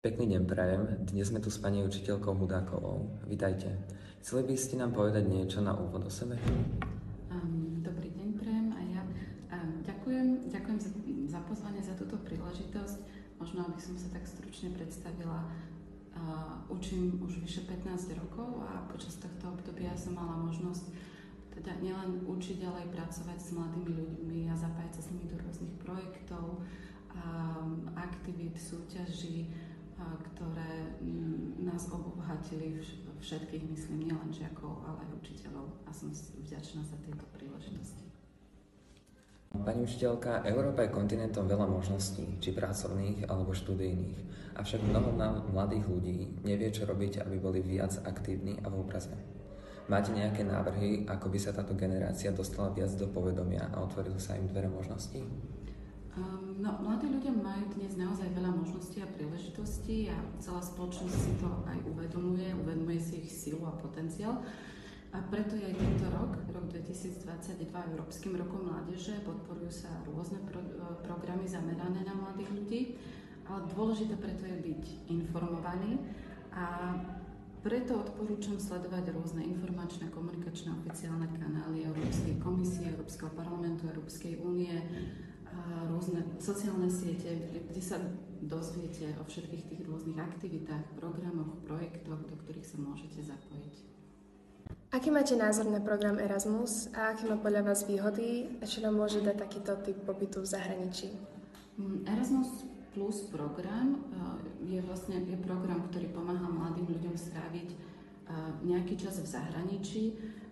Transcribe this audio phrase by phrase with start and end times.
[0.00, 0.82] Pekný deň prajem.
[1.12, 3.20] Dnes sme tu s pani učiteľkou Hudákovou.
[3.28, 3.68] Vítajte.
[4.24, 6.40] Chceli by ste nám povedať niečo na úvod o sebe?
[7.28, 9.02] Um, dobrý deň prajem a ja
[9.52, 10.90] um, ďakujem, ďakujem za,
[11.36, 12.96] za pozvanie, za túto príležitosť.
[13.44, 15.44] Možno, aby som sa tak stručne predstavila.
[16.16, 20.96] Uh, učím už vyše 15 rokov a počas tohto obdobia som mala možnosť
[21.52, 25.36] teda nielen učiť, ale aj pracovať s mladými ľuďmi a zapájať sa s nimi do
[25.36, 26.64] rôznych projektov,
[27.12, 29.52] um, aktivít, súťaží,
[31.80, 32.76] nás obohatili
[33.24, 38.04] všetkých, myslím, nielen žiakov, ale aj učiteľov a som vďačná za tieto príležitosti.
[39.48, 44.20] Pani učiteľka, Európa je kontinentom veľa možností, či pracovných alebo študijných.
[44.60, 45.16] Avšak mnoho
[45.56, 49.16] mladých ľudí nevie, čo robiť, aby boli viac aktívni a v obraze.
[49.88, 54.36] Máte nejaké návrhy, ako by sa táto generácia dostala viac do povedomia a otvorili sa
[54.36, 55.24] im dvere možností?
[56.20, 61.32] Um, no, mladí ľudia majú dnes naozaj veľa možností a príležitostí a celá spoločnosť si
[61.40, 64.44] to aj uvedomuje, uvedomuje si ich silu a potenciál.
[65.16, 70.60] A preto je aj tento rok, rok 2022, Európskym rokom mládeže, podporujú sa rôzne pro,
[70.60, 72.80] e, programy zamerané na mladých ľudí,
[73.48, 75.98] ale dôležité preto je byť informovaný
[76.52, 76.94] a
[77.64, 80.69] preto odporúčam sledovať rôzne informačné, komunikačné,
[86.50, 87.30] sociálne siete,
[87.70, 88.02] kde sa
[88.42, 93.74] dozviete o všetkých tých rôznych aktivitách, programoch, projektoch, do ktorých sa môžete zapojiť.
[94.90, 98.98] Aký máte názor na program Erasmus a aké má podľa vás výhody a čo nám
[98.98, 101.14] môže dať takýto typ pobytu v zahraničí?
[101.78, 107.78] Mm, Erasmus Plus program eh, je vlastne je program, ktorý pomáha mladým ľuďom stráviť eh,
[108.66, 110.04] nejaký čas v zahraničí.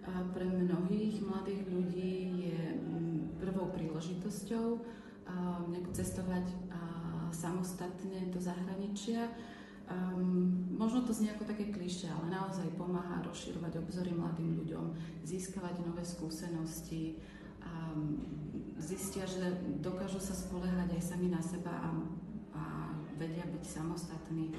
[0.09, 4.81] Pre mnohých mladých ľudí je mm, prvou príležitosťou
[5.69, 6.47] nejako cestovať
[7.33, 9.29] samostatne do zahraničia.
[9.89, 14.93] Um, možno to znie ako také klišé, ale naozaj pomáha rozširovať obzory mladým ľuďom,
[15.25, 17.17] získavať nové skúsenosti,
[17.65, 18.21] um,
[18.77, 19.49] zistia, že
[19.81, 21.89] dokážu sa spoliehať aj sami na seba a,
[22.53, 22.63] a
[23.17, 24.53] vedia byť samostatní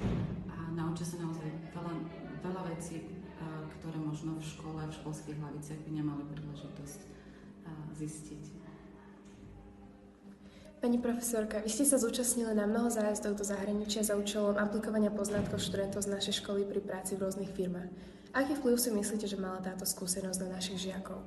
[0.50, 1.46] a naučia sa naozaj
[1.78, 1.94] veľa,
[2.42, 8.44] veľa vecí, uh, ktoré možno v škole, v školských hlaviciach by nemali príležitosť uh, zistiť.
[10.80, 15.60] Pani profesorka, vy ste sa zúčastnili na mnoho zájazdov do zahraničia za účelom aplikovania poznatkov
[15.60, 17.92] študentov z našej školy pri práci v rôznych firmách.
[18.32, 21.20] Aký vplyv si myslíte, že mala táto skúsenosť na našich žiakov?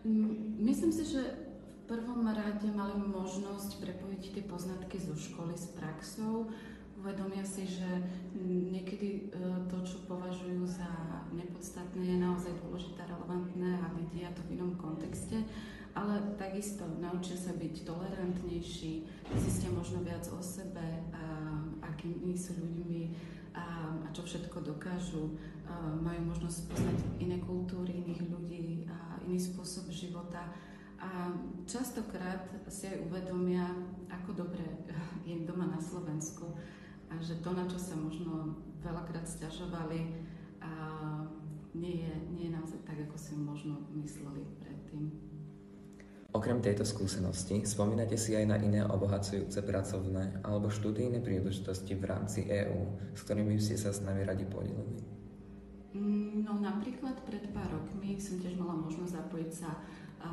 [0.00, 5.68] Mm, myslím si, že v prvom rade mali možnosť prepojiť tie poznatky zo školy s
[5.76, 6.48] praxou.
[6.96, 7.88] Uvedomia si, že
[8.40, 10.88] niekedy e, to, čo považujú za
[11.36, 15.44] nepodstatné, je naozaj dôležité, relevantné a vidia to v inom kontexte
[15.94, 18.92] ale takisto naučia sa byť tolerantnejší,
[19.38, 21.24] zistia možno viac o sebe, a,
[21.82, 23.02] akými sú ľuďmi
[23.54, 25.34] a, a čo všetko dokážu.
[25.66, 30.46] A, majú možnosť poznať iné kultúry, iných ľudí a iný spôsob života.
[31.00, 31.32] A
[31.64, 33.66] častokrát si aj uvedomia,
[34.12, 34.62] ako dobre
[35.28, 36.54] je doma na Slovensku
[37.10, 40.30] a že to, na čo sa možno veľakrát stiažovali,
[40.60, 40.70] a
[41.74, 45.29] nie je, nie je naozaj tak, ako si možno mysleli predtým.
[46.30, 52.46] Okrem tejto skúsenosti, spomínate si aj na iné obohacujúce pracovné alebo študijné príležitosti v rámci
[52.46, 55.02] EÚ, s ktorými ste sa s nami radi podelili?
[55.90, 59.74] Mm, no napríklad pred pár rokmi som tiež mala možnosť zapojiť sa
[60.22, 60.30] a,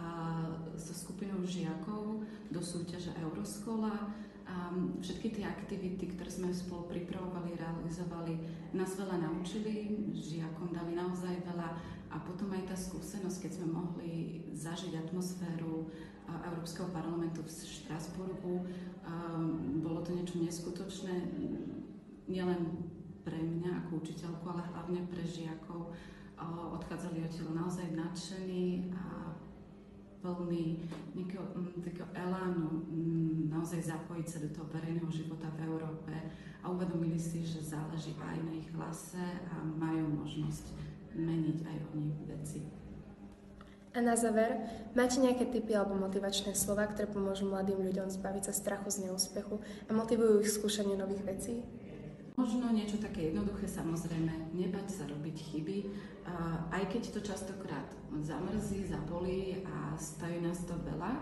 [0.78, 2.22] so skupinou žiakov
[2.54, 4.14] do súťaže Euroskola.
[5.08, 8.44] Všetky tie aktivity, ktoré sme spolu pripravovali, realizovali,
[8.76, 11.70] nás veľa naučili, žiakom dali naozaj veľa
[12.12, 15.88] a potom aj tá skúsenosť, keď sme mohli zažiť atmosféru
[16.28, 18.68] Európskeho parlamentu v Štrasburgu,
[19.80, 21.16] bolo to niečo neskutočné,
[22.28, 22.84] nielen
[23.24, 25.96] pre mňa ako učiteľku, ale hlavne pre žiakov.
[26.84, 29.32] Odchádzali odtiaľ naozaj nadšení a
[30.22, 30.82] plný
[31.14, 31.46] nejakého
[31.82, 32.86] takého elánu
[33.48, 36.14] naozaj zapojiť sa do toho verejného života v Európe
[36.62, 40.74] a uvedomili si, že záleží aj na ich hlase a majú možnosť
[41.16, 42.62] meniť aj oni veci.
[43.98, 44.62] A na záver,
[44.94, 49.58] máte nejaké tipy alebo motivačné slova, ktoré pomôžu mladým ľuďom zbaviť sa strachu z neúspechu
[49.90, 51.66] a motivujú ich skúšanie nových vecí?
[52.38, 55.78] Možno niečo také jednoduché, samozrejme, nebať sa robiť chyby,
[56.72, 57.88] aj keď to častokrát
[58.22, 61.18] zamrzí, zabolí a stojí nás to veľa,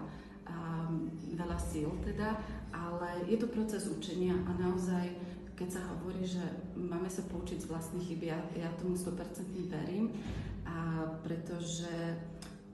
[1.36, 2.38] veľa síl teda,
[2.72, 5.12] ale je to proces učenia a naozaj
[5.56, 6.44] keď sa hovorí, že
[6.76, 10.12] máme sa poučiť z vlastných chyb, ja, ja tomu 100% verím,
[10.68, 12.20] a pretože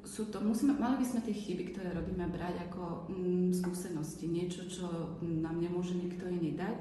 [0.02, 4.66] sú to, musíme, mali by sme tie chyby, ktoré robíme, brať ako mm, skúsenosti, niečo,
[4.66, 4.90] čo
[5.22, 6.80] nám nemôže nikto iný dať.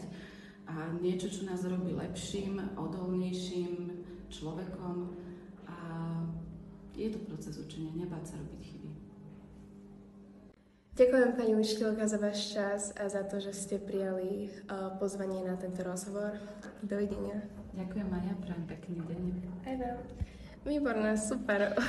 [0.73, 3.93] a niečo, čo nás robí lepším, odolnejším
[4.33, 5.13] človekom
[6.97, 8.91] je to proces učenia, nebáť sa robiť chyby.
[11.01, 15.57] Ďakujem pani učiteľka za váš čas a za to, že ste prijali uh, pozvanie na
[15.57, 16.37] tento rozhovor.
[16.85, 17.41] Dovidenia.
[17.73, 19.23] Ďakujem Maja, prajem pekný deň.
[19.65, 19.99] Aj vám.
[20.61, 21.73] Výborné, super.